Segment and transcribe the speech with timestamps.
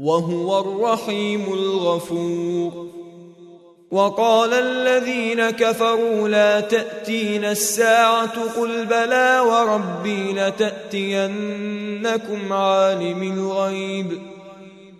[0.00, 2.86] وهو الرحيم الغفور.
[3.90, 11.32] وقال الذين كفروا لا تأتين الساعة قل بلى وربي لتأتينكم
[12.52, 14.29] عالم الغيب.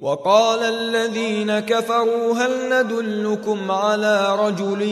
[0.00, 4.82] وقال الذين كفروا هل ندلكم على رجل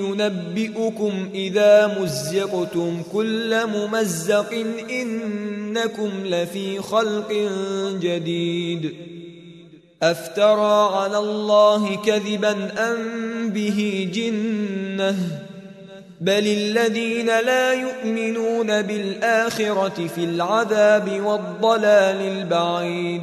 [0.00, 4.52] ينبئكم إذا مزقتم كل ممزق
[4.90, 7.32] إنكم لفي خلق
[8.00, 8.94] جديد
[10.02, 15.16] أفترى على الله كذبا أم به جنة
[16.20, 23.22] بل الذين لا يؤمنون بالآخرة في العذاب والضلال البعيد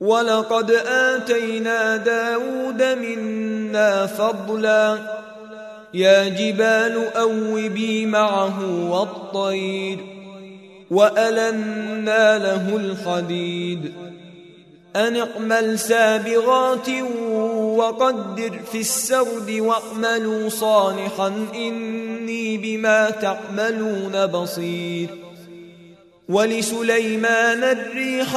[0.00, 4.98] ولقد آتينا داود منا فضلا
[5.94, 9.98] يا جبال أوبي معه والطير
[10.90, 13.92] وألنا له الحديد
[14.96, 16.88] أن اعمل سابغات
[17.76, 25.08] وقدر في السرد واعملوا صالحا إني بما تعملون بصير
[26.28, 28.36] ولسليمان الريح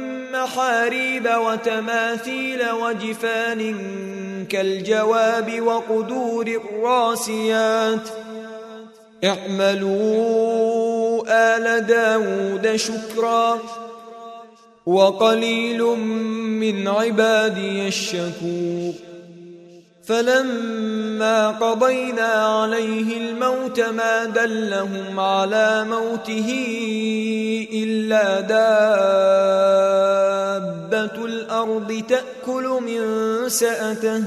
[0.41, 3.75] محاريب وتماثيل وجفان
[4.49, 8.11] كالجواب وقدور الراسيات ۖ.
[9.23, 13.59] اعملوا آل داود شكرا.
[14.85, 15.81] وقليل
[16.61, 18.93] من عبادي الشكور
[20.03, 26.49] فلما قضينا عليه الموت ما دلهم على موته
[27.73, 29.70] إلا دابة
[31.63, 33.01] الأرض تأكل من
[33.49, 34.23] سأته.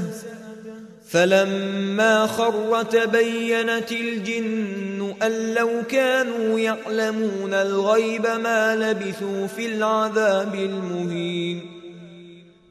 [1.09, 11.71] فلما خر تبينت الجن أن لو كانوا يعلمون الغيب ما لبثوا في العذاب المهين.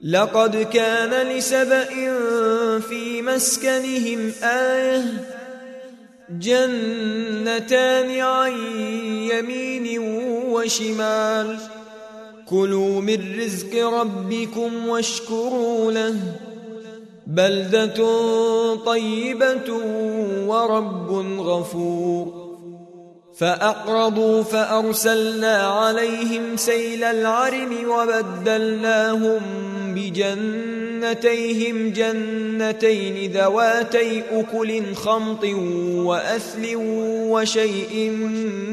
[0.03, 1.85] لقد كان لسبأ
[2.79, 5.03] في مسكنهم آية
[6.29, 8.51] جنتان عن
[9.31, 9.99] يمين
[10.49, 11.57] وشمال.
[12.53, 16.15] كلوا من رزق ربكم واشكروا له.
[17.27, 17.95] بلدة
[18.75, 19.73] طيبة
[20.47, 22.43] ورب غفور.
[23.37, 29.41] فأقرضوا فأرسلنا عليهم سيل العرم وبدلناهم
[29.95, 35.43] بجنتيهم جنتين ذواتي أكل خمط
[35.95, 36.75] وأثل
[37.29, 38.09] وشيء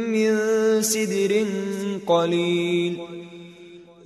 [0.08, 0.38] من
[0.82, 1.44] سدر
[2.06, 3.19] قليل.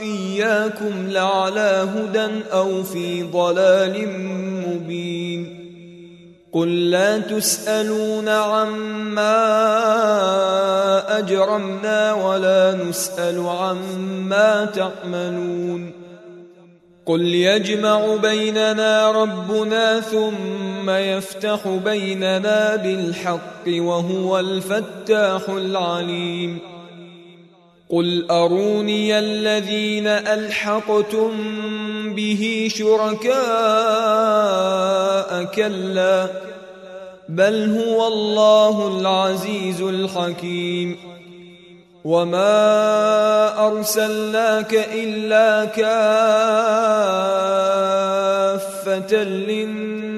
[0.00, 4.08] إياكم لعلى هدى أو في ضلال
[4.66, 5.58] مبين.
[6.52, 9.28] قل لا تسألون عما
[11.18, 15.92] أجرمنا ولا نسأل عما تعملون.
[17.06, 26.77] قل يجمع بيننا ربنا ثم يفتح بيننا بالحق وهو الفتاح العليم.
[27.90, 31.30] قل اروني الذين الحقتم
[32.14, 33.34] به شركاء
[35.44, 36.28] كلا
[37.28, 40.96] بل هو الله العزيز الحكيم
[42.04, 45.94] وما ارسلناك الا كافه
[49.24, 50.17] للناس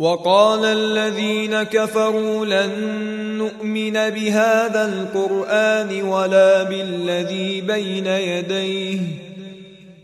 [0.00, 2.72] وقال الذين كفروا لن
[3.38, 9.29] نؤمن بهذا القرآن ولا بالذي بين يديه.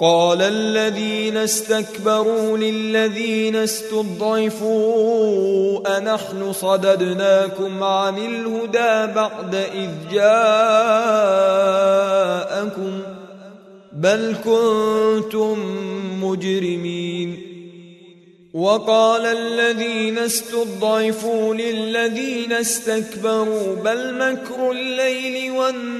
[0.00, 4.78] قال الذين استكبروا للذين استضعفوا
[5.98, 10.40] أنحن صددناكم عن الهدى بعد إذ جاءكم
[13.92, 15.58] بل كنتم
[16.24, 17.50] مجرمين.
[18.54, 25.99] وقال الذين استضعفوا للذين استكبروا بل مكر الليل والنهار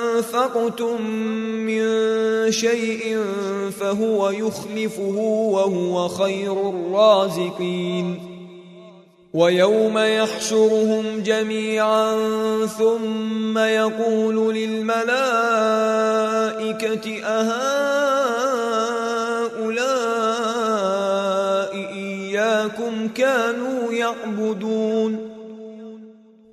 [0.21, 1.01] انفقتم
[1.65, 1.81] من
[2.51, 3.17] شيء
[3.79, 5.17] فهو يخلفه
[5.51, 8.19] وهو خير الرازقين
[9.33, 12.15] ويوم يحشرهم جميعا
[12.65, 15.11] ثم يقول للملائكة
[17.23, 17.71] أهؤلاء
[21.93, 25.30] إياكم كانوا يعبدون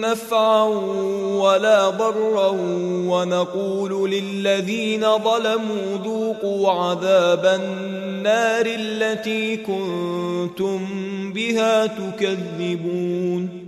[0.00, 0.62] نفعا
[1.42, 2.48] ولا ضرا
[3.08, 10.86] ونقول للذين ظلموا ذوقوا عذاب النار التي كنتم
[11.32, 13.67] بها تكذبون.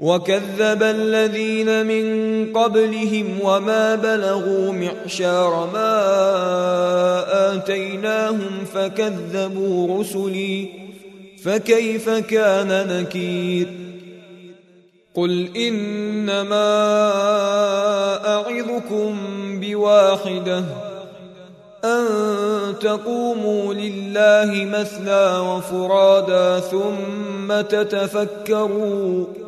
[0.00, 2.06] وكذب الذين من
[2.52, 5.94] قبلهم وما بلغوا معشار ما
[7.54, 10.68] آتيناهم فكذبوا رسلي
[11.44, 13.68] فكيف كان نكير؟
[15.14, 16.68] قل إنما
[18.26, 19.16] أعظكم
[19.60, 20.64] بواحدة
[21.84, 22.04] أن
[22.80, 29.47] تقوموا لله مثنى وفرادا ثم تتفكروا.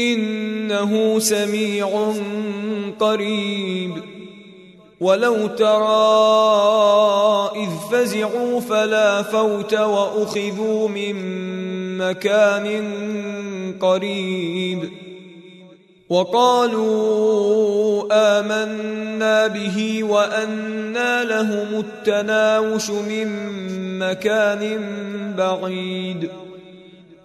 [0.00, 2.14] إنه سميع
[3.00, 3.92] قريب.
[5.00, 5.90] ولو ترى
[7.56, 11.16] إذ فزعوا فلا فوت وأخذوا من
[11.98, 12.92] مكان
[13.80, 14.90] قريب.
[16.08, 23.28] وقالوا آمنا به وانى لهم التناوش من
[23.98, 24.80] مكان
[25.38, 26.28] بعيد.